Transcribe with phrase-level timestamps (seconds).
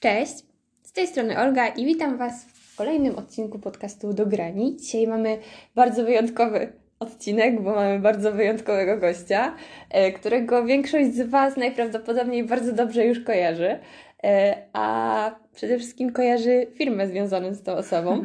[0.00, 0.34] Cześć,
[0.82, 4.76] z tej strony Olga i witam Was w kolejnym odcinku podcastu Do Grani.
[4.76, 5.38] Dzisiaj mamy
[5.74, 9.56] bardzo wyjątkowy odcinek, bo mamy bardzo wyjątkowego gościa,
[9.90, 13.78] e, którego większość z Was najprawdopodobniej bardzo dobrze już kojarzy,
[14.24, 18.24] e, a przede wszystkim kojarzy firmę związaną z tą osobą,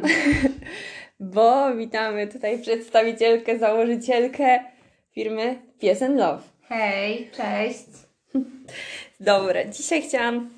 [1.20, 4.60] bo witamy tutaj przedstawicielkę, założycielkę
[5.12, 6.42] firmy Pies and Love.
[6.68, 7.86] Hej, cześć.
[9.20, 10.50] Dobra, dzisiaj chciałam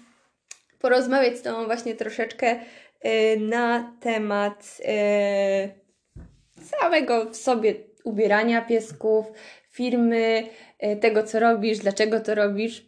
[0.78, 9.26] porozmawiać z Tobą właśnie troszeczkę y, na temat y, całego w sobie ubierania piesków,
[9.70, 10.48] firmy,
[10.84, 12.86] y, tego co robisz, dlaczego to robisz.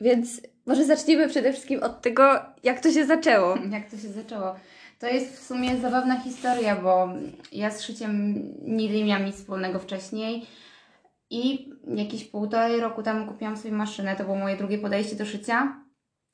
[0.00, 3.58] Więc może zacznijmy przede wszystkim od tego, jak to się zaczęło.
[3.70, 4.56] Jak to się zaczęło?
[4.98, 7.08] To jest w sumie zabawna historia, bo
[7.52, 10.46] ja z szyciem nigdy nie miałam nic wspólnego wcześniej.
[11.30, 15.80] I jakieś półtorej roku temu kupiłam sobie maszynę, to było moje drugie podejście do szycia.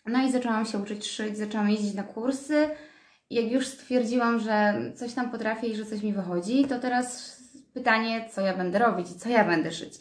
[0.06, 2.68] No i zaczęłam się uczyć szyć, zaczęłam jeździć na kursy.
[3.30, 7.36] Jak już stwierdziłam, że coś tam potrafię i że coś mi wychodzi, to teraz
[7.74, 9.94] pytanie, co ja będę robić i co ja będę szyć.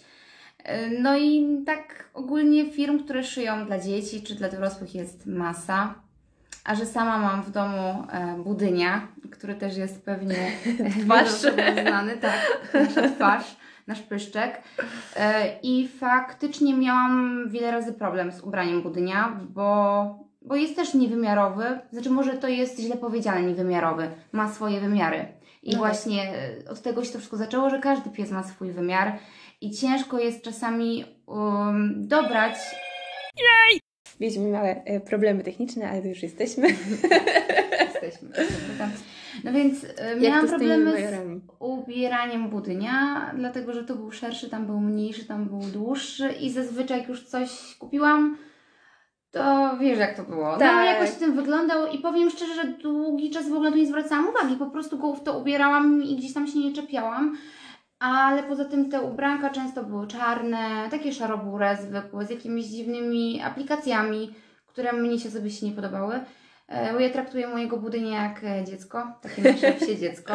[1.00, 5.96] No i tak ogólnie firm, które szyją dla dzieci czy dla dorosłych jest masa.
[6.66, 10.36] A że sama mam w domu e, budynia, który też jest pewnie
[11.06, 11.30] Twarz.
[11.30, 13.56] znany, tak, nasza twarz,
[13.88, 14.62] nasz pyszczek.
[15.16, 20.06] E, I faktycznie miałam wiele razy problem z ubraniem budynia, bo,
[20.42, 21.80] bo jest też niewymiarowy.
[21.92, 24.10] Znaczy, może to jest źle powiedziane, niewymiarowy.
[24.32, 25.26] Ma swoje wymiary.
[25.64, 25.80] I No tak.
[25.80, 29.14] właśnie e, od tego się to wszystko zaczęło, że każdy pies ma swój wymiar.
[29.62, 32.54] I ciężko jest czasami um, dobrać
[34.22, 36.68] Mieliśmy małe y, problemy techniczne, ale to już jesteśmy.
[37.94, 38.30] jesteśmy.
[38.78, 38.96] prawda?
[39.44, 44.66] No więc e, Jak miałam problemy z ubieraniem budynia, dlatego że tu był szerszy, tam
[44.66, 48.38] był mniejszy, tam był dłuższy i zazwyczaj jak już coś kupiłam,
[49.32, 50.52] to wiesz jak to było.
[50.52, 50.86] No Tak.
[50.86, 54.56] jakoś tym wyglądał i powiem szczerze, że długi czas w ogóle tu nie zwracałam uwagi,
[54.56, 57.38] po prostu go w to ubierałam i gdzieś tam się nie czepiałam.
[58.02, 64.34] Ale poza tym te ubranka często były czarne, takie szarobure zwykłe, z jakimiś dziwnymi aplikacjami,
[64.66, 66.20] które mnie się sobie się nie podobały.
[66.68, 70.34] E, Bo ja traktuję mojego budynia jak e, dziecko, takie nasze dziecko,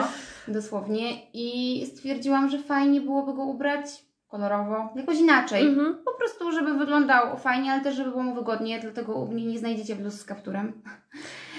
[0.49, 1.31] dosłownie.
[1.32, 5.66] I stwierdziłam, że fajnie byłoby go ubrać kolorowo, jakoś inaczej.
[5.66, 5.98] Mhm.
[6.04, 9.59] Po prostu, żeby wyglądał fajnie, ale też, żeby było mu wygodnie, dlatego u mnie nie
[9.59, 10.83] znajdziecie bluz z kapturem.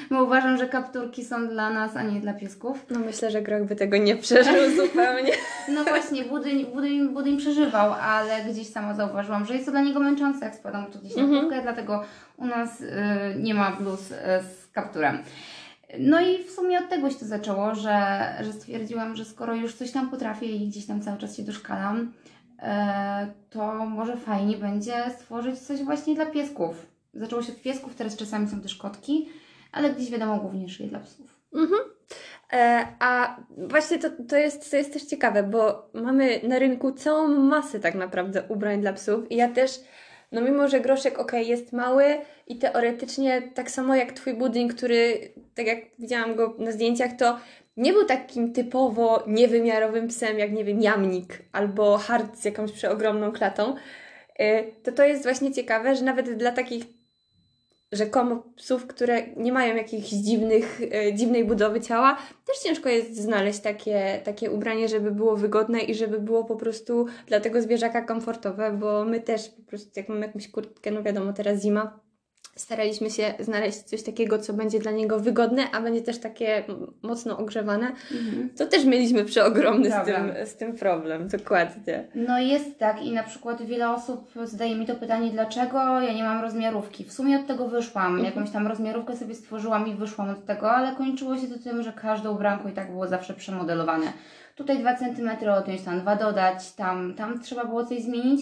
[0.09, 2.85] Bo uważam, że kapturki są dla nas, a nie dla piesków.
[2.89, 5.31] No myślę, że Grok by tego nie przeżył zupełnie.
[5.69, 9.99] No właśnie, budyń, budyń, budyń przeżywał, ale gdzieś sama zauważyłam, że jest to dla niego
[9.99, 11.41] męczące, jak spadam to gdzieś na Mhm.
[11.41, 12.03] główkę, dlatego
[12.37, 12.87] u nas y,
[13.39, 15.17] nie ma bluz y, z kapturem.
[15.99, 19.75] No i w sumie od tego się to zaczęło, że, że stwierdziłam, że skoro już
[19.75, 22.11] coś tam potrafię i gdzieś tam cały czas się doszkalam,
[22.59, 26.85] e, to może fajnie będzie stworzyć coś właśnie dla piesków.
[27.13, 29.29] Zaczęło się od piesków, teraz czasami są też kotki,
[29.71, 31.39] ale gdzieś wiadomo głównie szyję dla psów.
[32.53, 37.27] E, a właśnie to, to, jest, to jest też ciekawe, bo mamy na rynku całą
[37.27, 39.71] masę tak naprawdę ubrań dla psów i ja też,
[40.31, 42.05] no mimo, że groszek ok, jest mały
[42.47, 47.39] i teoretycznie tak samo jak Twój budyń, który, tak jak widziałam go na zdjęciach, to
[47.77, 53.31] nie był takim typowo niewymiarowym psem, jak nie wiem, jamnik albo hard z jakąś przeogromną
[53.31, 53.75] klatą,
[54.39, 56.96] e, to to jest właśnie ciekawe, że nawet dla takich
[57.91, 63.59] rzekomo psów, które nie mają jakichś dziwnych, e, dziwnej budowy ciała, też ciężko jest znaleźć
[63.59, 68.71] takie, takie ubranie, żeby było wygodne i żeby było po prostu dla tego zwierzaka komfortowe,
[68.71, 71.99] bo my też po prostu jak mamy jakąś kurtkę, no wiadomo, teraz zima,
[72.57, 76.63] staraliśmy się znaleźć coś takiego, co będzie dla niego wygodne, a będzie też takie
[77.01, 77.91] mocno ogrzewane.
[78.57, 80.33] To też mieliśmy przeogromny z Problem.
[80.33, 82.07] tym, z tym problem, dokładnie.
[82.15, 86.23] No jest tak i na przykład wiele osób zadaje mi to pytanie, dlaczego ja nie
[86.23, 87.03] mam rozmiarówki.
[87.03, 90.95] W sumie od tego wyszłam, jakąś tam rozmiarówkę sobie stworzyłam i wyszłam od tego, ale
[90.95, 94.05] kończyło się to tym, że każde ubranko i tak było zawsze przemodelowane.
[94.55, 98.41] Tutaj 2 cm odjąć, tam 2 dodać, tam, tam trzeba było coś zmienić.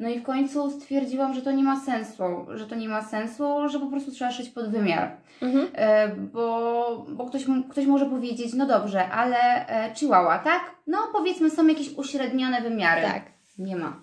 [0.00, 2.22] No i w końcu stwierdziłam, że to nie ma sensu,
[2.54, 5.16] że to nie ma sensu, że po prostu trzeba szyć pod wymiar.
[5.42, 5.66] Mhm.
[5.74, 10.70] E, bo, bo ktoś, ktoś może powiedzieć, no dobrze, ale e, chihuahua, tak?
[10.86, 13.02] No powiedzmy są jakieś uśrednione wymiary.
[13.02, 13.22] Tak.
[13.58, 13.96] Nie ma.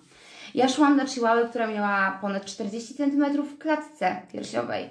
[0.54, 4.88] Ja szłam dla chihuahy, która miała ponad 40 cm w klatce piersiowej.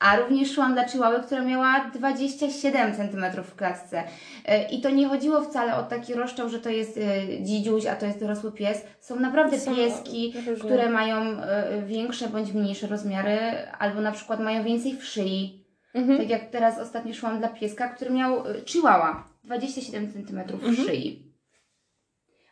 [0.00, 4.02] A również szłam dla chihuahy, która miała 27 cm w klatce.
[4.46, 7.96] E, I to nie chodziło wcale o taki rozczał, że to jest e, dzidziuś, a
[7.96, 8.84] to jest dorosły pies.
[9.00, 10.54] Są naprawdę Są pieski, różne.
[10.64, 13.38] które mają e, większe bądź mniejsze rozmiary,
[13.78, 15.64] albo na przykład mają więcej w szyi.
[15.94, 16.18] Mhm.
[16.18, 20.74] Tak jak teraz ostatnio szłam dla pieska, który miał chihuahua 27 cm w Mhm.
[20.88, 21.29] szyi.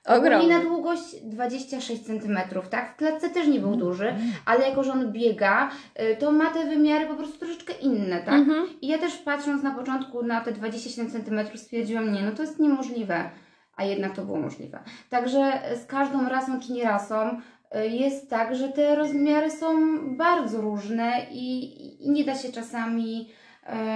[0.09, 0.49] Ogromny.
[0.49, 2.39] Na długość 26 cm,
[2.71, 2.93] tak?
[2.93, 4.15] W klatce też nie był duży,
[4.45, 5.71] ale jako, że on biega,
[6.01, 8.35] y, to ma te wymiary po prostu troszeczkę inne, tak?
[8.35, 8.67] Mhm.
[8.83, 12.59] I ja też patrząc na początku na te 27 cm stwierdziłam, nie, no to jest
[12.59, 13.31] niemożliwe,
[13.77, 14.79] a jednak to było możliwe.
[15.11, 17.41] Także z każdą rasą czy nie rasą
[17.77, 19.77] y, jest tak, że te rozmiary są
[20.17, 23.29] bardzo różne i, i nie da się czasami,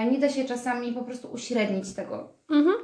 [0.06, 2.28] y, nie da się czasami po prostu uśrednić tego.
[2.50, 2.76] Mhm.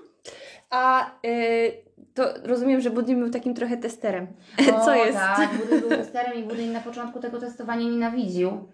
[0.71, 4.27] A y, to rozumiem, że Budyń był takim trochę testerem.
[4.77, 5.19] O, Co jest?
[5.19, 8.69] Tak, Budyń był testerem i Budyń na początku tego testowania nienawidził.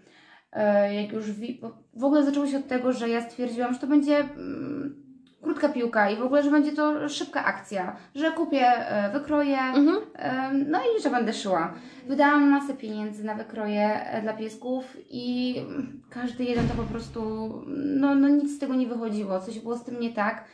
[0.52, 1.60] E, Jak już wi-
[1.94, 5.04] w ogóle zaczęło się od tego, że ja stwierdziłam, że to będzie mm,
[5.42, 9.96] krótka piłka i w ogóle, że będzie to szybka akcja, że kupię e, wykroję, Mhm.
[10.16, 11.74] e, no i że będę szyła.
[12.08, 13.90] Wydałam masę pieniędzy na wykroje
[14.22, 17.20] dla piesków i mm, każdy jeden to po prostu,
[17.76, 20.44] no, no nic z tego nie wychodziło, coś było z tym nie tak.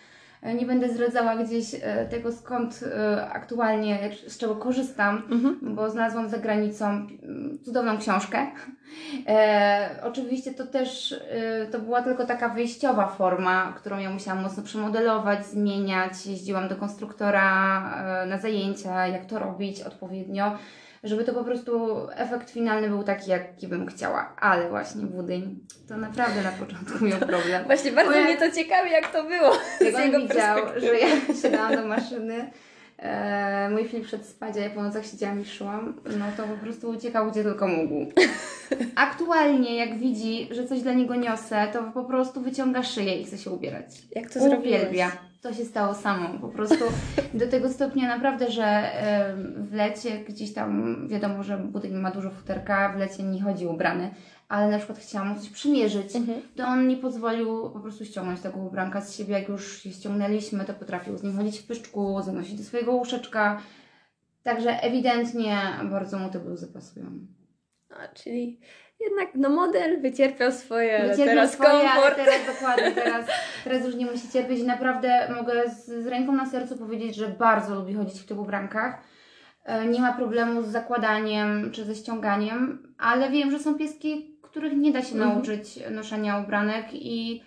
[0.42, 5.74] E, Nie będę zdradzała gdzieś e, tego, skąd e, aktualnie, z czego korzystam, Mhm.
[5.74, 7.06] bo znalazłam za granicą
[7.64, 8.46] cudowną książkę.
[9.26, 11.20] E, oczywiście to też
[11.72, 16.26] to była tylko taka wyjściowa forma, którą ja musiałam mocno przemodelować, zmieniać.
[16.26, 17.80] Jeździłam do konstruktora
[18.26, 20.56] na zajęcia, jak to robić odpowiednio,
[21.04, 24.36] żeby to po prostu efekt finalny był taki, jaki bym chciała.
[24.40, 25.58] Ale właśnie budyń
[25.88, 27.64] to naprawdę na początku miał problem.
[27.64, 29.52] Właśnie bardzo Moja- mnie to ciekawi, jak to było.
[29.92, 31.08] Jak on widział, że ja
[31.42, 32.50] siadałam do maszyny,
[32.98, 36.56] e, mój Filip szedł spać, a ja po nocach siedziałam i szyłam, no to po
[36.56, 37.94] prostu uciekał gdzie tylko mógł.
[38.94, 43.38] Aktualnie jak widzi, że coś dla niego niosę, to po prostu wyciąga szyję i chce
[43.38, 43.86] się ubierać.
[44.16, 44.80] Jak to zrobiłeś?
[44.80, 45.29] Uwielbia.
[45.40, 46.38] To się stało samo.
[46.38, 46.84] Po prostu
[47.34, 48.90] do tego stopnia naprawdę, że
[49.56, 54.10] w lecie gdzieś tam wiadomo, że budyń ma dużo futerka, w lecie nie chodzi ubrany,
[54.48, 56.42] ale na przykład chciałam coś przymierzyć, Mhm.
[56.56, 59.32] to on nie pozwolił po prostu ściągnąć tego ubranka z siebie.
[59.34, 63.62] Jak już się ściągnęliśmy, to potrafił z nim chodzić w pyszczku, zanosić do swojego łóżeczka.
[64.42, 65.58] Także ewidentnie
[65.90, 67.06] bardzo mu te bluzy pasują.
[67.90, 68.60] A, czyli
[69.00, 72.16] jednak no model wycierpiał swoje, ale Wycierpiał teraz swoje, ale komfort.
[72.16, 73.26] teraz dokładnie, teraz,
[73.64, 77.28] teraz już nie musi cierpieć i naprawdę mogę z, z ręką na sercu powiedzieć, że
[77.28, 79.02] bardzo lubi chodzić w tych ubrankach.
[79.64, 84.72] E, Nie ma problemu z zakładaniem czy ze ściąganiem, ale wiem, że są pieski, których
[84.76, 85.30] nie da się Mhm.
[85.34, 87.42] nauczyć noszenia ubranek i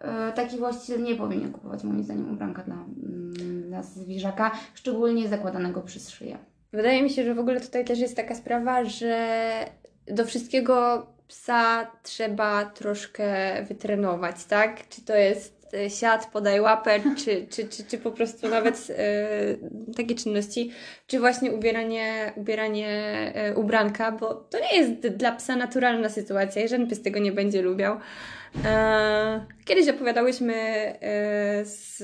[0.00, 5.80] e, taki właściciel nie powinien kupować moim zdaniem ubranka dla, mm, dla zwierzaka, szczególnie zakładanego
[5.80, 6.38] przez szyję.
[6.72, 9.28] Wydaje mi się, że w ogóle tutaj też jest taka sprawa, że
[10.10, 13.26] do wszystkiego psa trzeba troszkę
[13.68, 14.88] wytrenować, tak?
[14.88, 19.94] Czy to jest e, siad, podaj łapę, czy, czy, czy, czy po prostu nawet e,
[19.96, 20.70] takie czynności,
[21.06, 22.88] czy właśnie ubieranie, ubieranie
[23.34, 27.32] e, ubranka, bo to nie jest dla psa naturalna sytuacja i żaden pies tego nie
[27.32, 28.00] będzie lubiał.
[28.64, 30.54] E, kiedyś opowiadałyśmy
[31.64, 31.98] z,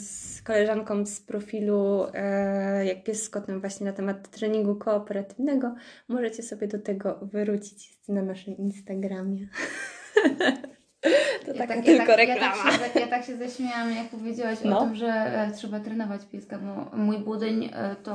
[0.00, 5.74] z koleżanką z profilu e, Jak pies z kotem właśnie na temat treningu kooperatywnego.
[6.08, 7.88] Możecie sobie do tego wrócić.
[7.88, 9.48] Jest na naszym Instagramie.
[11.46, 12.54] to taka tylko ja reklama.
[12.78, 14.78] tak, się, ja tak się zaśmiałam, jak powiedziałaś No.
[14.78, 18.12] o tym, że e, trzeba trenować pieska, bo mój budyń e, to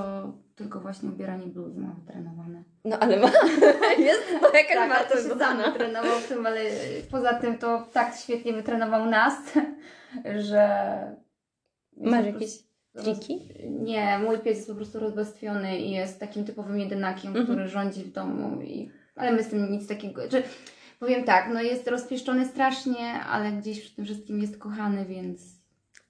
[0.56, 2.64] tylko właśnie ubieranie bluz ma trenowane.
[2.86, 3.28] No ale ma,
[4.10, 5.72] jest to jakaś Tak, to wartość się sam dodana.
[5.72, 6.60] trenował w tym, ale
[7.12, 9.34] poza tym to tak świetnie wytrenował nas,
[10.50, 10.70] że...
[12.00, 12.50] Masz jakieś
[13.04, 13.40] triki?
[13.70, 17.46] Nie, mój pies jest po prostu rozbestwiony i jest takim typowym jedynakiem, Mhm.
[17.46, 18.92] który rządzi w domu, i...
[19.16, 20.22] ale my z tym nic takiego...
[20.30, 20.44] Czy...
[21.00, 25.59] Powiem tak, no jest rozpieszczony strasznie, ale gdzieś przy tym wszystkim jest kochany, więc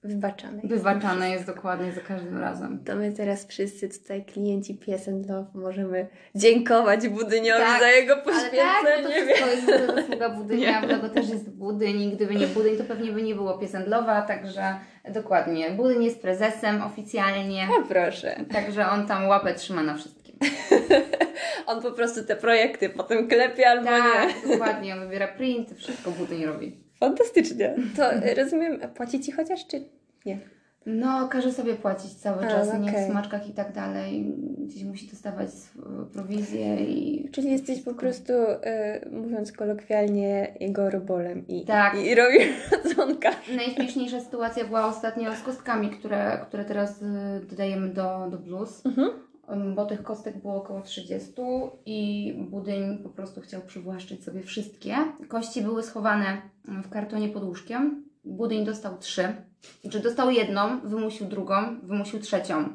[0.04, 0.60] Wybaczamy.
[0.64, 2.84] wybaczane jest dokładnie za każdym razem.
[2.84, 4.78] To my teraz wszyscy tutaj klienci
[5.08, 9.34] and Love możemy dziękować Budyniowi Tak, za jego Ale tak, bo to poświęcenie.
[9.34, 10.86] wszystko jest zasługa budynia, Nie.
[10.88, 14.74] bo to też jest budyń gdyby nie budyń, to pewnie by nie było piesendlowa, także
[15.14, 15.70] dokładnie.
[15.70, 18.44] Budyń jest prezesem oficjalnie, O proszę.
[18.52, 20.36] także on tam łapę trzyma na wszystkim.
[21.66, 24.02] On po prostu te projekty potem klepie albo nie.
[24.02, 26.89] Tak, dokładnie, on wybiera print, wszystko budyń robi.
[27.00, 27.74] Fantastycznie.
[27.96, 29.82] To y, rozumiem, płaci Ci chociaż, czy
[30.26, 30.38] nie?
[30.86, 33.04] No, każe sobie płacić cały A, czas, nie okej.
[33.06, 34.34] w smaczkach i tak dalej.
[34.58, 35.48] Gdzieś musi dostawać
[36.12, 37.28] prowizję i...
[37.32, 41.94] Czyli jesteś po prostu, y, mówiąc kolokwialnie, jego robolem i, Tak.
[41.94, 42.46] i, i robisz
[42.84, 43.30] radzonka.
[43.56, 47.06] Najśmieszniejsza sytuacja była ostatnio z kostkami, które, które teraz y,
[47.50, 48.86] dodajemy do, do bluz.
[48.86, 49.10] Mhm.
[49.74, 51.32] Bo tych kostek było około 30
[51.86, 54.96] i budyń po prostu chciał przywłaszczyć sobie wszystkie.
[55.28, 58.04] Kości były schowane w kartonie pod łóżkiem.
[58.24, 59.34] Budyń dostał trzy.
[59.82, 62.74] Znaczy dostał jedną, wymusił drugą, wymusił trzecią.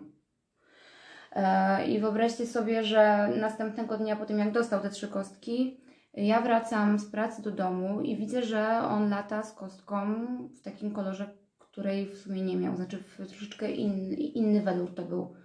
[1.32, 6.42] E, I wyobraźcie sobie, że następnego dnia po tym jak dostał te trzy kostki, ja
[6.42, 10.16] wracam z pracy do domu i widzę, że on lata z kostką
[10.48, 11.30] w takim kolorze,
[11.60, 12.76] której w sumie nie miał.
[12.76, 15.36] Znaczy w troszeczkę inny, inny welur to był.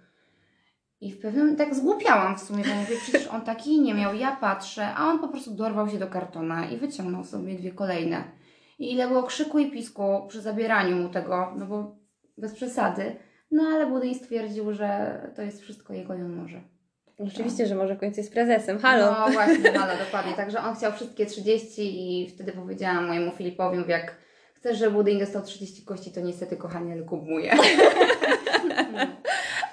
[1.01, 4.15] I w pewnym tak zgłupiałam w sumie, bo mówię, przecież on takiej nie miał.
[4.15, 8.23] Ja patrzę, a on po prostu dorwał się do kartona i wyciągnął sobie dwie kolejne.
[8.79, 11.95] I ile było krzyku i pisku przy zabieraniu mu tego, no bo
[12.37, 13.15] bez przesady.
[13.51, 16.61] No ale budyń stwierdził, że to jest wszystko jego i on może.
[17.19, 18.79] Oczywiście, że może w końcu jest prezesem.
[18.79, 19.11] Halo.
[19.11, 20.33] No właśnie, halo, dokładnie.
[20.33, 24.15] Także on chciał wszystkie 30 i wtedy powiedziałam mojemu Filipowi, mówię, jak
[24.53, 27.51] chcesz, żeby budyń dostał 30 kości, to niestety, kochanie, ale moje.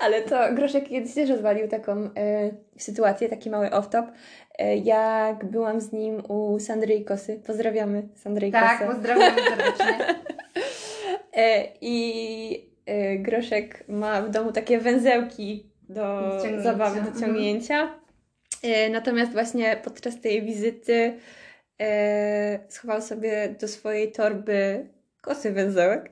[0.00, 2.10] Ale to Groszek kiedyś też rozwalił taką e,
[2.78, 4.06] sytuację, taki mały off-top,
[4.58, 7.40] e, jak byłam z nim u Sandry i Kosy.
[7.46, 8.92] Pozdrawiamy Sandrę i Tak, Kosę.
[8.92, 9.98] pozdrawiam serdecznie.
[11.36, 17.20] E, I e, Groszek ma w domu takie węzełki do zabawy, do Mhm.
[17.20, 17.94] ciągnięcia.
[18.62, 21.16] E, Natomiast właśnie podczas tej wizyty
[21.80, 24.86] e, schował sobie do swojej torby
[25.20, 26.10] kosy węzełek.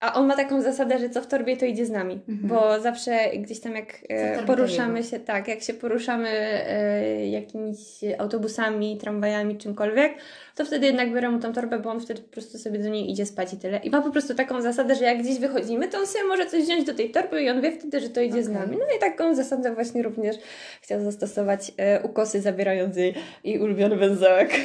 [0.00, 2.20] A on ma taką zasadę, że co w torbie, to idzie z nami.
[2.28, 2.48] Mhm.
[2.48, 7.78] Bo zawsze gdzieś tam jak e, poruszamy się, tak, jak się poruszamy e, jakimiś
[8.18, 10.12] autobusami, tramwajami, czymkolwiek,
[10.54, 13.10] to wtedy jednak biorę mu tą torbę, bo on wtedy po prostu sobie do niej
[13.10, 13.78] idzie spać i tyle.
[13.78, 16.62] I ma po prostu taką zasadę, że jak gdzieś wychodzimy, to on sobie może coś
[16.62, 18.60] wziąć do tej torby i on wie wtedy, że to idzie z Okej.
[18.60, 18.76] nami.
[18.76, 20.36] No i taką zasadę właśnie również
[20.82, 23.14] chciał zastosować e, u kosy zabierającej
[23.44, 24.50] jej ulubiony węzełek.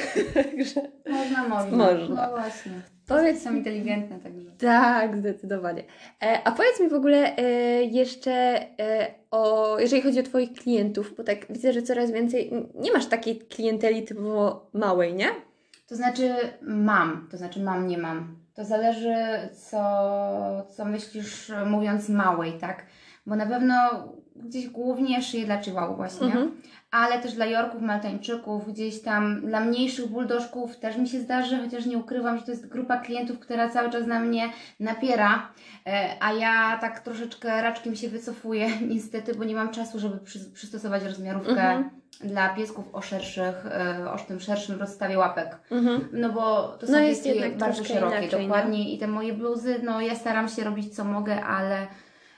[1.06, 1.76] Można, można.
[1.76, 2.26] Można.
[2.26, 2.93] No właśnie.
[3.08, 4.50] Powiedz Są inteligentne, także.
[4.58, 5.82] tak, zdecydowanie.
[6.22, 7.42] E, a powiedz mi w ogóle e,
[7.84, 8.32] jeszcze
[8.80, 13.06] e, o, jeżeli chodzi o Twoich klientów, bo tak widzę, że coraz więcej, nie masz
[13.06, 15.26] takiej klienteli typowo małej, nie?
[15.86, 18.36] To znaczy mam, to znaczy mam, nie mam.
[18.54, 19.14] To zależy,
[19.70, 19.78] co,
[20.70, 22.86] co myślisz, mówiąc małej, tak?
[23.26, 23.74] Bo na pewno
[24.36, 26.60] gdzieś głównie szyję dla chihuahua właśnie, Mhm.
[26.94, 31.86] Ale też dla jorków, maltańczyków, gdzieś tam dla mniejszych buldożków też mi się zdarzy, chociaż
[31.86, 34.48] nie ukrywam, że to jest grupa klientów, która cały czas na mnie
[34.80, 35.48] napiera,
[35.86, 40.50] e, a ja tak troszeczkę raczkiem się wycofuję niestety, bo nie mam czasu, żeby przy,
[40.50, 41.90] przystosować rozmiarówkę Mhm.
[42.20, 45.58] dla piesków o szerszych, e, o tym szerszym rozstawie łapek.
[45.70, 46.08] Mhm.
[46.12, 48.94] No bo to są No jest pieski bardzo szerokie, inaczej, dokładnie.
[48.94, 51.86] I te moje bluzy, no ja staram się robić co mogę, ale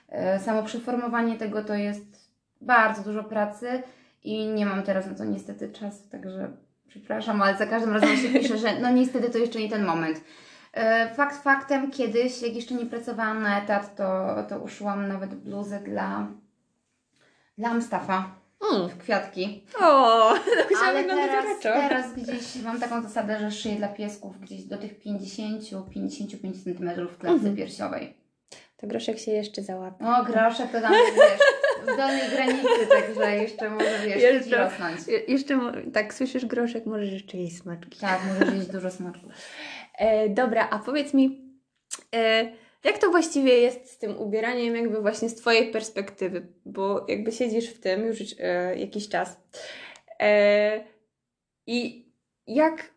[0.08, 3.82] e, samo przeformowanie tego to jest bardzo dużo pracy
[4.26, 6.49] i nie mam teraz na to niestety czasu, także
[6.88, 10.21] przepraszam, ale za każdym razem się pisze, że no niestety to jeszcze nie ten moment.
[10.73, 15.80] E, Fakt faktem, kiedyś, jak jeszcze nie pracowałam na etat, to, to uszyłam nawet bluzę
[15.80, 16.26] dla,
[17.59, 18.35] dla Amstafa
[18.73, 18.88] Mm.
[18.88, 19.64] w kwiatki.
[19.80, 20.28] O,
[20.85, 26.64] Ale teraz, teraz gdzieś mam taką zasadę, że szyję dla piesków gdzieś do tych 50-55
[26.64, 27.56] cm w klatce Mhm.
[27.56, 28.14] piersiowej.
[28.76, 30.04] To groszek się jeszcze załapie.
[30.06, 31.38] O, groszek to tam wiesz,
[31.86, 34.56] dolnej granicy, także jeszcze może wiesz, Jeszcze.
[34.56, 35.06] rosnąć.
[35.08, 37.98] Je- Jeszcze, tak, słyszysz groszek, możesz jeszcze jeść smaczki.
[38.00, 39.32] Tak, możesz jeść dużo smaczków.
[39.98, 41.50] E, dobra, a powiedz mi,
[42.14, 42.52] e,
[42.84, 46.46] jak to właściwie jest z tym ubieraniem, jakby właśnie z Twojej perspektywy?
[46.64, 49.40] Bo jakby siedzisz w tym już e, jakiś czas.
[50.22, 50.84] E,
[51.66, 52.06] I
[52.46, 52.90] jak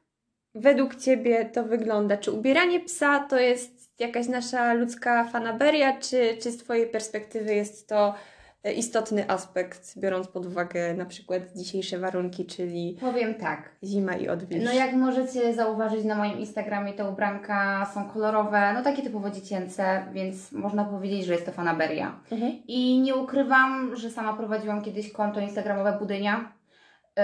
[0.56, 2.18] według Ciebie to wygląda?
[2.18, 7.90] Czy ubieranie psa to jest jakaś nasza ludzka fanaberia, czy, czy z Twojej perspektywy jest
[7.90, 8.16] to
[8.76, 13.70] istotny aspekt, biorąc pod uwagę na przykład dzisiejsze warunki, czyli Powiem tak.
[13.84, 14.66] zima i odwilż?
[14.66, 20.06] No jak możecie zauważyć na moim Instagramie, te ubranka są kolorowe, no takie typowo dziecięce,
[20.14, 22.20] więc można powiedzieć, że jest to fanaberia.
[22.32, 22.52] Mhm.
[22.68, 26.52] I nie ukrywam, że sama prowadziłam kiedyś konto instagramowe Budynia.
[27.18, 27.24] Yy,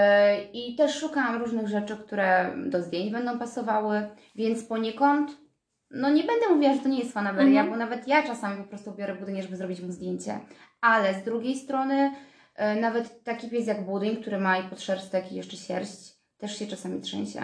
[0.52, 5.45] I też szukałam różnych rzeczy, które do zdjęć będą pasowały, więc poniekąd,
[5.90, 7.70] no nie będę mówiła, że to nie jest fanaberia, Mhm.
[7.70, 10.40] bo nawet ja czasami po prostu biorę budynię, żeby zrobić mu zdjęcie.
[10.80, 12.12] Ale z drugiej strony,
[12.58, 16.66] yy, nawet taki pies jak budyń, który ma i podszerstek i jeszcze sierść, też się
[16.66, 17.42] czasami trzęsie.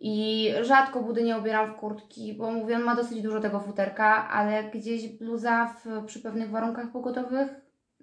[0.00, 4.64] I rzadko budynię ubieram w kurtki, bo mówię, on ma dosyć dużo tego futerka, ale
[4.64, 7.48] gdzieś bluza w, przy pewnych warunkach pogodowych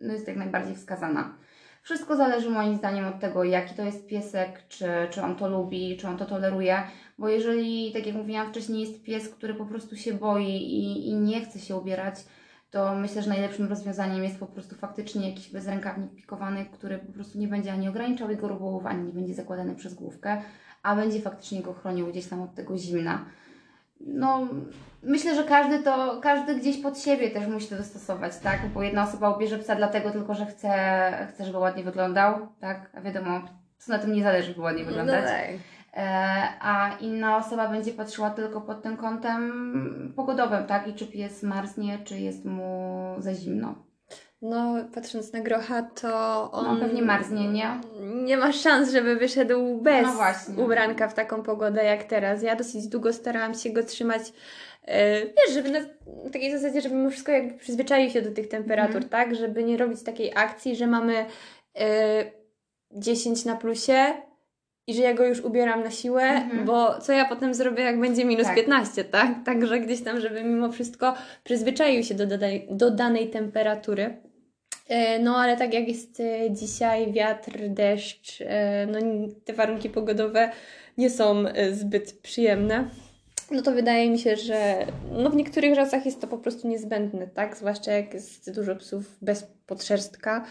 [0.01, 1.37] no jest jak najbardziej wskazana.
[1.81, 5.97] Wszystko zależy moim zdaniem od tego, jaki to jest piesek, czy, czy on to lubi,
[5.97, 6.83] czy on to toleruje,
[7.17, 11.15] bo jeżeli, tak jak mówiłam wcześniej, jest pies, który po prostu się boi i, i
[11.15, 12.15] nie chce się ubierać,
[12.71, 17.39] to myślę, że najlepszym rozwiązaniem jest po prostu faktycznie jakiś bezrękawnik pikowany, który po prostu
[17.39, 20.41] nie będzie ani ograniczał jego ruchów, ani nie będzie zakładany przez główkę,
[20.83, 23.25] a będzie faktycznie go chronił gdzieś tam od tego zimna.
[23.99, 24.47] No,
[25.03, 28.59] myślę, że każdy to, każdy gdzieś pod siebie też musi to dostosować, tak?
[28.73, 32.89] Bo jedna osoba ubierze psa dlatego tylko, że chce, chce żeby ładnie wyglądał, tak?
[32.93, 33.41] A wiadomo,
[33.77, 35.23] co na tym nie zależy, żeby ładnie wyglądać.
[35.23, 35.45] No tak.
[35.93, 40.87] E, a inna osoba będzie patrzyła tylko pod tym kątem pogodowym, tak?
[40.87, 43.88] I czy pies marznie, czy jest mu za zimno.
[44.41, 46.65] No patrząc na grocha, to on...
[46.65, 47.67] No pewnie marznie, nie?
[48.01, 50.63] Nie ma szans, żeby wyszedł bez No właśnie.
[50.63, 52.43] ubranka w taką pogodę jak teraz.
[52.43, 54.21] Ja dosyć długo starałam się go trzymać,
[54.85, 55.79] e, wiesz, żeby na,
[56.31, 59.09] takiej zasadzie, żeby mimo wszystko jakby przyzwyczaił się do tych temperatur, Mhm.
[59.09, 59.35] tak?
[59.35, 61.25] Żeby nie robić takiej akcji, że mamy
[61.79, 61.85] e,
[62.91, 64.05] 10 na plusie
[64.87, 66.65] i że ja go już ubieram na siłę, Mhm.
[66.65, 68.55] bo co ja potem zrobię, jak będzie minus Tak.
[68.55, 69.29] 15, tak?
[69.45, 72.25] Także gdzieś tam, żeby mimo wszystko przyzwyczaił się do,
[72.69, 74.17] do danej temperatury.
[74.89, 78.99] E, No, ale tak jak jest e, dzisiaj, wiatr, deszcz, e, no
[79.45, 80.51] te warunki pogodowe
[80.97, 82.89] nie są zbyt przyjemne.
[83.51, 87.27] No to wydaje mi się, że no w niektórych rasach jest to po prostu niezbędne,
[87.27, 87.57] tak?
[87.57, 90.45] Zwłaszcza jak jest dużo psów bez podszerstka.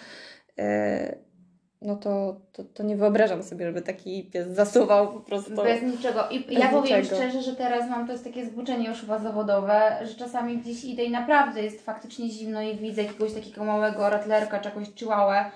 [1.82, 5.54] No to, to, to nie wyobrażam sobie, żeby taki pies zasuwał po prostu.
[5.54, 6.28] Bez niczego.
[6.30, 7.16] I Bez ja powiem niczego.
[7.16, 11.04] szczerze, że teraz mam to jest takie zboczenie już chyba zawodowe, że czasami gdzieś idę
[11.04, 15.50] i naprawdę jest faktycznie zimno i widzę jakiegoś takiego małego ratlerka czy jakąś chihuahua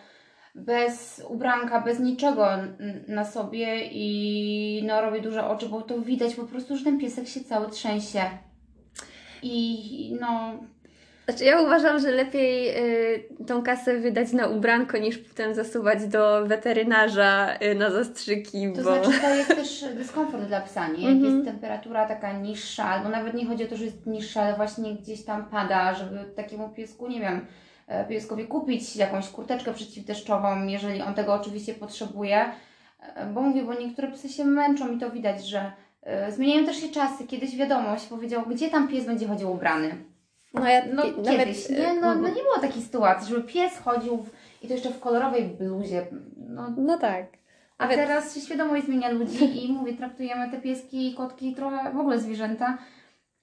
[0.54, 2.46] bez ubranka, bez niczego
[3.08, 7.28] na sobie i no robię duże oczy, bo to widać po prostu, że ten piesek
[7.28, 8.22] się cały trzęsie.
[9.42, 10.52] I no,
[11.28, 12.68] Znaczy, ja uważam, że lepiej
[13.14, 18.82] y, tą kasę wydać na ubranko, niż potem zasuwać do weterynarza y, na zastrzyki, To
[18.82, 18.82] bo...
[18.82, 21.02] znaczy to jest też dyskomfort dla psa, nie?
[21.02, 21.34] Jak Mhm.
[21.34, 24.94] jest temperatura taka niższa, albo nawet nie chodzi o to, że jest niższa, ale właśnie
[24.94, 27.46] gdzieś tam pada, żeby takiemu piesku, nie wiem,
[27.88, 32.44] e, pieskowi kupić jakąś kurteczkę przeciwdeszczową, jeżeli on tego oczywiście potrzebuje.
[33.14, 36.76] E, Bo mówię, bo niektóre psy się męczą i to widać, że e, zmieniają też
[36.76, 37.26] się czasy.
[37.26, 39.94] Kiedyś wiadomo, się powiedział, gdzie tam pies będzie chodził ubrany.
[40.54, 41.94] No, ja No kiedyś, y, nie?
[42.00, 44.30] No, no nie było takiej sytuacji, żeby pies chodził w,
[44.62, 46.06] i to jeszcze w kolorowej bluzie.
[46.48, 47.26] No, no tak.
[47.78, 51.92] a Nawet- teraz się świadomość zmienia ludzi i mówię, traktujemy te pieski i kotki trochę
[51.92, 52.78] w ogóle zwierzęta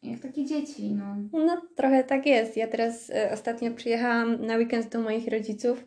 [0.03, 1.15] jak takie dzieci, no.
[1.45, 2.57] No, trochę tak jest.
[2.57, 5.83] Ja teraz e, ostatnio przyjechałam na weekend do moich rodziców.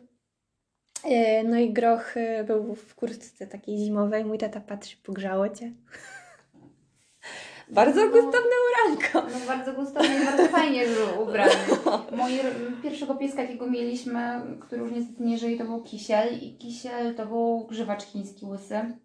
[1.03, 2.15] E, no i groch
[2.47, 4.25] był w kurtce takiej zimowej.
[4.25, 5.71] Mój tata patrzy, pogrzało cię.
[7.69, 8.11] Bardzo No.
[8.11, 9.21] gustowne ubranko.
[9.21, 11.51] No bardzo gustowny i bardzo fajnie był ubrany.
[12.17, 12.39] Moi,
[12.83, 17.25] pierwszego pieska, jakiego mieliśmy, który już niestety nie żyje, to był Kisiel i Kisiel to
[17.25, 18.97] był grzywacz chiński łysy.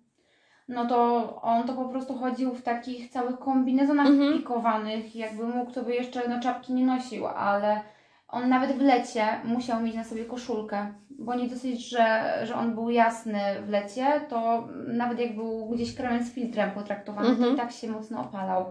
[0.68, 4.38] No to on to po prostu chodził w takich całych kombinezonach Mhm.
[4.38, 7.80] pikowanych, jakby mógł, to by jeszcze no, czapki nie nosił, ale
[8.28, 12.74] on nawet w lecie musiał mieć na sobie koszulkę, bo nie dosyć, że, że on
[12.74, 17.54] był jasny w lecie, to nawet jak był gdzieś kremem z filtrem potraktowany, to Mhm.
[17.54, 18.64] i tak się mocno opalał.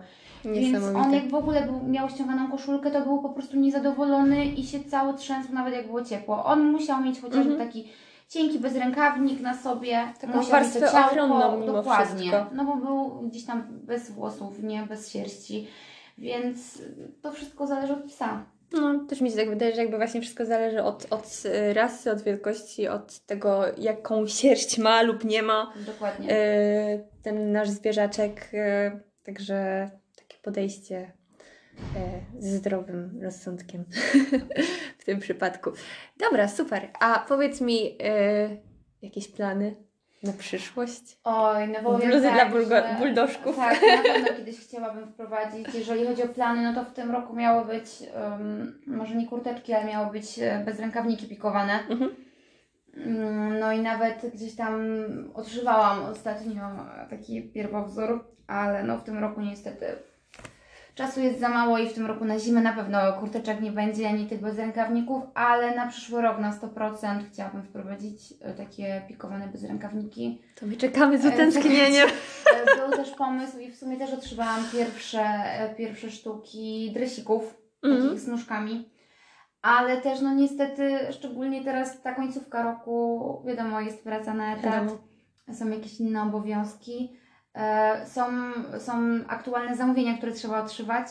[0.45, 4.63] Więc on jak w ogóle był, miał ściąganą koszulkę, to był po prostu niezadowolony i
[4.63, 6.45] się cały trzęsł, nawet jak było ciepło.
[6.45, 7.67] On musiał mieć chociażby Mhm.
[7.69, 7.87] taki
[8.29, 9.99] cienki bezrękawnik na sobie.
[10.21, 12.05] Taką musiał warstwę mieć to ciałko, ochronną mimo Dokładnie.
[12.15, 12.45] wszystko.
[12.55, 15.67] No bo był gdzieś tam bez włosów, nie bez sierści.
[16.17, 16.81] Więc
[17.21, 18.43] to wszystko zależy od psa.
[18.71, 22.11] No, też mi się tak wydaje, że jakby właśnie wszystko zależy od, od e, rasy,
[22.11, 26.31] od wielkości, od tego, jaką sierść ma lub nie ma Dokładnie.
[26.31, 28.49] e, ten nasz zwierzaczek.
[28.53, 31.11] e, Także takie podejście
[31.95, 33.85] e, z zdrowym rozsądkiem
[34.99, 35.71] w tym przypadku.
[36.17, 36.89] Dobra, super.
[36.99, 37.97] A powiedz mi,
[39.01, 39.75] jakieś plany
[40.27, 41.17] na przyszłość?
[41.23, 43.55] Oj, no powiem Bluzy tak, dla bulgo- że- buldożków.
[43.55, 45.67] Tak, na pewno kiedyś chciałabym wprowadzić.
[45.73, 49.73] Jeżeli chodzi o plany, no to w tym roku miało być, em, może nie kurteczki,
[49.73, 51.79] ale miało być e, bezrękawniki pikowane.
[51.89, 52.15] Mhm.
[52.97, 54.81] Mm, No i nawet gdzieś tam
[55.33, 56.61] odszywałam ostatnio
[57.09, 59.85] taki pierwowzór, ale no w tym roku niestety
[60.97, 64.09] czasu jest za mało i w tym roku na zimę na pewno kurteczek nie będzie,
[64.09, 70.41] ani tych bezrękawników, ale na przyszły rok na 100% chciałabym wprowadzić e, takie pikowane bezrękawniki.
[70.59, 72.09] To my czekamy z E, utęsknieniem.
[72.55, 78.03] E, Był też pomysł i w sumie też otrzymałam pierwsze, e, pierwsze sztuki dresików, Mhm.
[78.03, 78.89] takich z nóżkami.
[79.61, 84.97] Ale też no niestety, szczególnie teraz ta końcówka roku, wiadomo, jest praca na etat, Wiadomo.
[85.53, 87.26] są jakieś inne obowiązki, e,
[88.05, 88.23] są,
[88.79, 88.93] są
[89.27, 91.07] aktualne zamówienia, które trzeba otrzymać,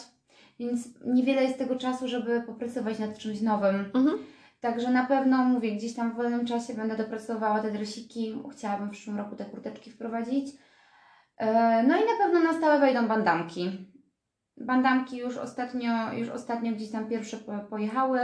[0.59, 3.91] więc niewiele jest tego czasu, żeby popracować nad czymś nowym.
[3.95, 4.19] Mhm.
[4.61, 8.43] Także na pewno mówię, gdzieś tam w wolnym czasie będę dopracowała te dresiki.
[8.53, 10.47] Chciałabym w przyszłym roku te kurteczki wprowadzić.
[11.39, 13.93] E, No i na pewno na stałe wejdą bandamki.
[14.57, 18.21] Bandamki już ostatnio, już ostatnio gdzieś tam pierwsze po- pojechały.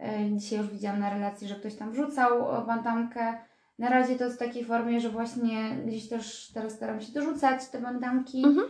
[0.00, 3.38] E, Dzisiaj już widziałam na relacji, że ktoś tam wrzucał e, bandamkę.
[3.80, 7.68] Na razie to jest w takiej formie, że właśnie gdzieś też teraz staram się dorzucać
[7.68, 8.44] te bandamki.
[8.46, 8.66] Mhm.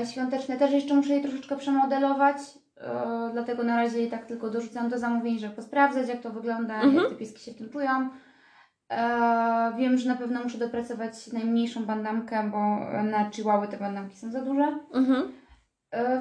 [0.00, 2.36] E, Świąteczne też jeszcze muszę je troszeczkę przemodelować,
[2.76, 6.74] e, dlatego na razie je tak tylko dorzucam do zamówień, żeby posprawdzać jak to wygląda,
[6.74, 6.94] Mhm.
[6.94, 8.08] jak te pieski się w tym czują.
[8.90, 14.30] E, wiem, że na pewno muszę dopracować najmniejszą bandamkę, bo na chihuahy te bandamki są
[14.30, 14.78] za duże.
[14.94, 15.32] Mhm.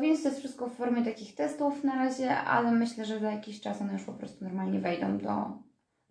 [0.02, 3.62] Więc to jest wszystko w formie takich testów na razie, ale myślę, że za jakiś
[3.62, 5.58] czas one już po prostu normalnie wejdą do,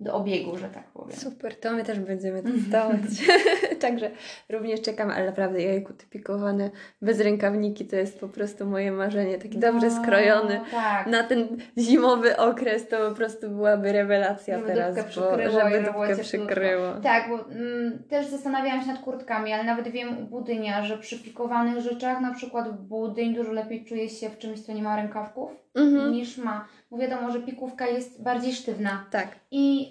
[0.01, 1.17] do obiegu, że tak powiem.
[1.17, 3.01] Super, to my też będziemy testować.
[3.81, 4.11] Także
[4.51, 6.71] również czekam, ale naprawdę jajku typikowane
[7.03, 9.39] bez rękawniki to jest po prostu moje marzenie.
[9.39, 10.61] Taki dobrze No, skrojony.
[10.71, 11.07] Tak.
[11.07, 16.93] Na ten zimowy okres to po prostu byłaby rewelacja Żeby teraz, bo, żeby dupkę przykryło.
[17.03, 21.19] Tak, bo mm, też zastanawiałam się nad kurtkami, ale nawet wiem u budynia, że przy
[21.19, 25.51] pikowanych rzeczach, na przykład budyń dużo lepiej czuje się w czymś, co nie ma rękawków,
[25.75, 26.13] Mhm.
[26.13, 26.69] niż ma.
[26.91, 29.07] Bo wiadomo, że pikówka jest bardziej sztywna.
[29.11, 29.29] Tak.
[29.51, 29.84] I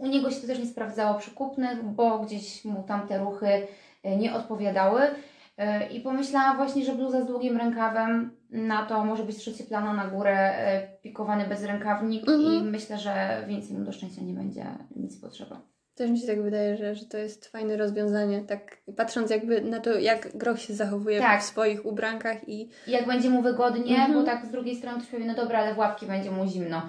[0.00, 3.46] u niego się to też nie sprawdzało przy kupnych, bo gdzieś mu tam te ruchy
[4.02, 5.00] e, nie odpowiadały.
[5.58, 9.92] E, I pomyślałam właśnie, że bluza z długim rękawem na to może być trzecie plano
[9.94, 12.54] na górę, e, pikowany bez rękawnik Mhm.
[12.54, 14.64] i myślę, że więcej mu do szczęścia nie będzie
[14.96, 15.60] nic potrzeba.
[15.94, 19.80] Też mi się tak wydaje, że, że to jest fajne rozwiązanie, tak patrząc jakby na
[19.80, 21.40] to, jak groch się zachowuje Tak.
[21.40, 24.12] w swoich ubrankach i I jak będzie mu wygodnie, Mhm.
[24.14, 26.82] bo tak z drugiej strony ktoś powie, no dobra, ale w łapki będzie mu zimno.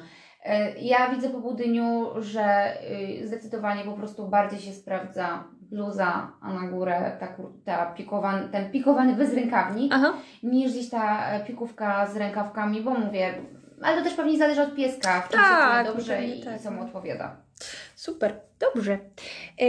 [0.43, 2.73] E, Ja widzę po budyniu, że
[3.21, 7.27] y, zdecydowanie po prostu bardziej się sprawdza bluza, a na górę ta,
[7.65, 13.34] ta pikowan, ten pikowany bezrękawnik, Aha, niż gdzieś ta e, pikówka z rękawkami, bo mówię,
[13.82, 16.62] ale to też pewnie zależy od pieska, w czym Tak, się dobrze i, tak.
[16.62, 17.36] co mu odpowiada.
[17.95, 18.93] super, dobrze.
[19.62, 19.65] E,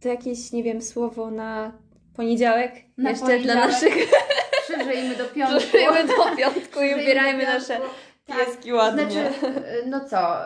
[0.00, 1.72] to jakieś, nie wiem, słowo na
[2.16, 2.72] poniedziałek?
[2.98, 3.70] Na Jeszcze dla poniedziałek.
[3.70, 3.94] naszych
[4.68, 5.60] Przyjrzyjmy do piątku.
[5.72, 7.78] Żyjemy do piątku i ubierajmy nasze.
[8.26, 8.46] Tak.
[8.46, 9.10] pieski ładnie.
[9.10, 10.36] Znaczy, y, no co,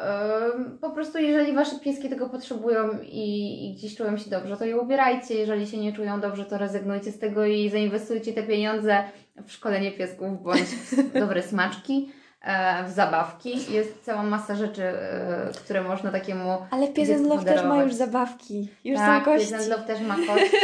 [0.81, 4.79] po prostu jeżeli Wasze pieski tego potrzebują i, i gdzieś czują się dobrze, to je
[4.79, 5.35] ubierajcie.
[5.35, 9.05] Jeżeli się nie czują dobrze, to rezygnujcie z tego i zainwestujcie te pieniądze
[9.47, 12.26] w szkolenie piesków bądź w dobre smaczki, e,
[12.87, 13.73] w zabawki.
[13.73, 18.69] Jest cała masa rzeczy, e, które można takiemu Ale Pies Love też ma już zabawki,
[18.85, 19.53] już tak, są kości.
[19.53, 20.57] Pies Love też ma kości.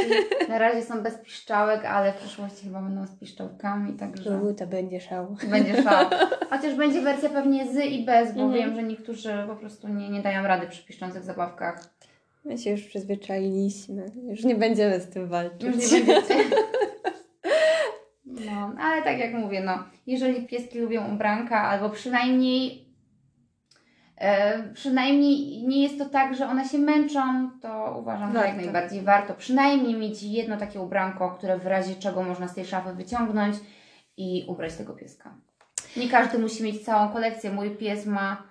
[0.48, 4.30] Na razie są bez piszczałek, ale w przyszłości chyba będą z piszczałkami, także...
[4.30, 5.36] Uuu, to będzie szał.
[5.50, 6.06] Będzie szał.
[6.50, 8.52] Chociaż będzie wersja pewnie z i bez, bo Mhm.
[8.52, 11.88] wiem, że niektórzy po prostu nie, nie dają rady przy piszczących zabawkach.
[12.44, 15.62] My się już przyzwyczailiśmy, już nie będziemy z tym walczyć.
[15.62, 16.34] Już nie będziecie.
[18.46, 22.86] No, ale tak jak mówię, no, jeżeli pieski lubią ubranka, albo przynajmniej
[24.16, 29.02] e, przynajmniej nie jest to tak, że one się męczą, to uważam, że jak najbardziej
[29.02, 33.56] warto przynajmniej mieć jedno takie ubranko, które w razie czego można z tej szafy wyciągnąć
[34.16, 35.34] i ubrać tego pieska.
[35.96, 37.50] Nie każdy musi mieć całą kolekcję.
[37.50, 38.42] Mój pies ma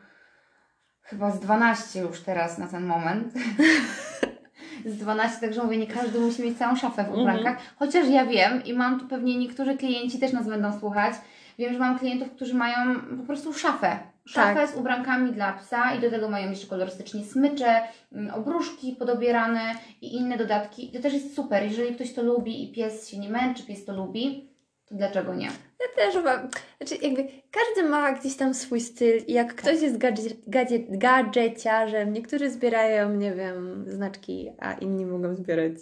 [1.01, 3.33] chyba z 12 już teraz na ten moment.
[4.85, 7.57] z 12, także mówię, nie każdy musi mieć całą szafę w ubrankach.
[7.79, 11.13] Chociaż ja wiem i mam tu pewnie niektórzy klienci też nas będą słuchać.
[11.59, 12.75] Wiem, że mam klientów, którzy mają
[13.17, 13.99] po prostu szafę.
[14.25, 14.69] Szafę Tak.
[14.69, 19.61] z ubrankami dla psa i do tego mają jeszcze kolorystycznie smycze, mm, obruszki podobierane
[20.01, 20.91] i inne dodatki.
[20.91, 21.63] To też jest super.
[21.63, 24.50] Jeżeli ktoś to lubi i pies się nie męczy, pies to lubi,
[24.91, 25.45] dlaczego nie?
[25.79, 29.97] Ja też mam, znaczy jakby każdy ma gdzieś tam swój styl i jak ktoś jest
[29.97, 35.73] gadże, gadże, gadżeciarzem, niektórzy zbierają, nie wiem, znaczki, a inni mogą zbierać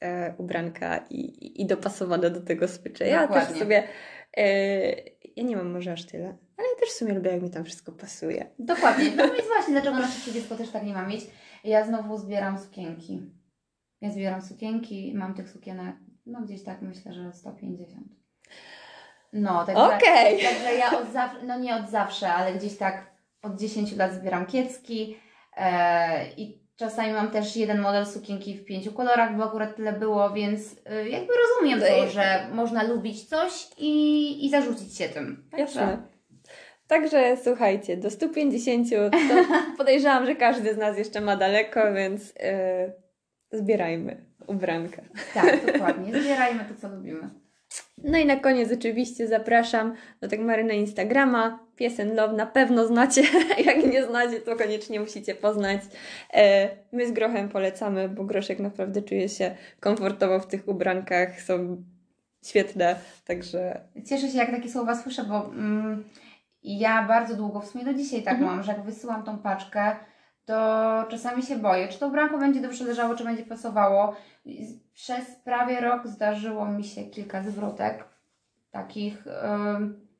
[0.00, 3.06] e, ubranka i, i, i dopasowane do tego smycze.
[3.06, 3.60] Ja też Dokładnie.
[3.60, 3.82] sobie,
[4.36, 4.44] e,
[5.36, 7.64] ja nie mam może aż tyle, ale ja też w sumie lubię, jak mi tam
[7.64, 8.46] wszystko pasuje.
[8.58, 9.10] Dokładnie.
[9.16, 11.26] No więc właśnie, dlaczego nasze dziecko też tak nie ma mieć.
[11.64, 13.22] Ja znowu zbieram sukienki.
[14.00, 15.96] Ja zbieram sukienki, mam tych sukienek,
[16.26, 18.23] no gdzieś tak myślę, że 150.
[19.34, 20.42] No, także, Okej.
[20.42, 23.06] także ja od zawsze, no nie od zawsze, ale gdzieś tak
[23.42, 25.16] od 10 lat zbieram kiecki
[25.56, 30.30] e, i czasami mam też jeden model sukienki w pięciu kolorach, bo akurat tyle było,
[30.30, 35.08] więc e, jakby rozumiem To to, jest- że można lubić coś i, i zarzucić się
[35.08, 35.48] tym.
[35.56, 36.02] Jasne.
[36.88, 38.96] Także słuchajcie, do 150 to
[39.78, 42.92] podejrzewam, że każdy z nas jeszcze ma daleko, więc e,
[43.52, 45.02] zbierajmy ubranka.
[45.34, 46.12] Tak, dokładnie.
[46.20, 47.43] Zbierajmy to, co lubimy.
[47.98, 51.58] No i na koniec oczywiście zapraszam do Dagmary na Instagrama.
[51.76, 53.22] Pies and Love na pewno znacie.
[53.66, 55.80] Jak nie znacie, to koniecznie musicie poznać.
[56.34, 61.40] E, my z Grochem polecamy, bo Groszek naprawdę czuje się komfortowo w tych ubrankach.
[61.40, 61.82] Są
[62.44, 66.04] świetne, także Cieszę się, jak takie słowa słyszę, bo mm,
[66.62, 68.52] ja bardzo długo, w sumie do dzisiaj tak Mhm.
[68.52, 69.96] mam, że jak wysyłam tą paczkę,
[70.46, 74.16] to czasami się boję, czy to ubranko będzie dobrze leżało, czy będzie pasowało.
[74.94, 78.04] Przez prawie rok zdarzyło mi się kilka zwrotek
[78.70, 79.24] takich,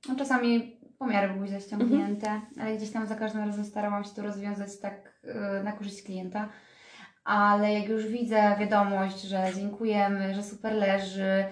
[0.08, 4.22] no czasami pomiary były źle ściągnięte, ale gdzieś tam za każdym razem starałam się to
[4.22, 6.48] rozwiązać tak y, na korzyść klienta.
[7.24, 11.44] Ale jak już widzę wiadomość, że dziękujemy, że super leży,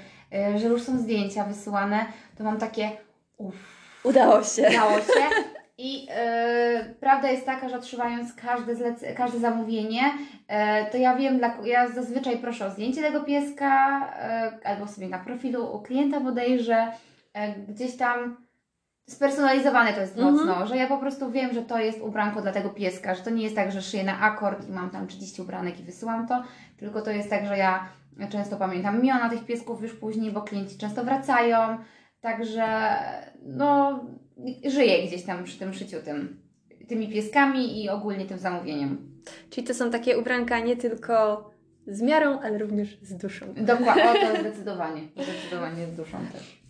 [0.54, 2.06] y, że już są zdjęcia wysyłane,
[2.38, 2.90] to mam takie
[3.36, 4.68] uff, udało się.
[4.68, 5.61] Udało się.
[5.78, 10.02] I e, prawda jest taka, że otrzymając każde, zlec- każde zamówienie,
[10.48, 15.08] e, to ja wiem, dla, ja zazwyczaj proszę o zdjęcie tego pieska, e, albo sobie
[15.08, 16.92] na profilu u klienta bodajże,
[17.68, 18.36] gdzieś tam
[19.08, 20.34] spersonalizowane to jest Mhm.
[20.34, 23.30] mocno, że ja po prostu wiem, że to jest ubranko dla tego pieska, że to
[23.30, 26.42] nie jest tak, że szyję na akord i mam tam 30 ubranek i wysyłam to,
[26.76, 27.88] tylko to jest tak, że ja
[28.30, 31.78] często pamiętam imiona tych piesków już później, bo klienci często wracają,
[32.20, 32.64] także
[33.42, 34.00] no
[34.64, 36.40] żyję gdzieś tam przy tym szyciu tym,
[36.88, 39.12] tymi pieskami i ogólnie tym zamówieniem.
[39.50, 41.50] Czyli to są takie ubranka nie tylko
[41.86, 43.46] z miarą, ale również z duszą.
[43.54, 46.61] Dokładnie, o to zdecydowanie, zdecydowanie z duszą też.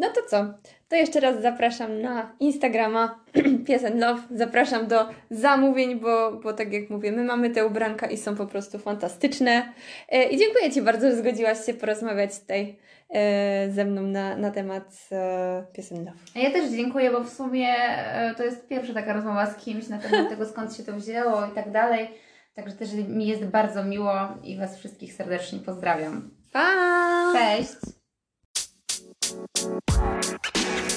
[0.00, 0.54] No to co?
[0.88, 3.24] To jeszcze raz zapraszam na Instagrama
[3.66, 4.22] Pies Love.
[4.30, 8.46] Zapraszam do zamówień, bo, bo tak jak mówię, my mamy te ubranka i są po
[8.46, 9.72] prostu fantastyczne.
[10.08, 12.78] E, I dziękuję Ci bardzo, że zgodziłaś się porozmawiać tutaj
[13.10, 16.12] e, ze mną na, na temat e, Pies Love.
[16.34, 17.74] Ja też dziękuję, bo w sumie
[18.36, 21.54] to jest pierwsza taka rozmowa z kimś na temat tego, skąd się to wzięło i
[21.54, 22.10] tak dalej.
[22.54, 24.12] Także też mi jest bardzo miło
[24.44, 26.30] i Was wszystkich serdecznie pozdrawiam.
[26.52, 26.72] Pa!
[27.34, 27.99] Cześć!
[29.60, 30.89] Thank you.